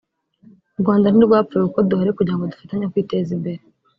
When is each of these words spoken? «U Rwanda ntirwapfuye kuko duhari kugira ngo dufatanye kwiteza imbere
«U 0.75 0.79
Rwanda 0.81 1.07
ntirwapfuye 1.09 1.61
kuko 1.65 1.79
duhari 1.89 2.11
kugira 2.17 2.35
ngo 2.37 2.49
dufatanye 2.51 2.85
kwiteza 2.91 3.29
imbere 3.37 3.61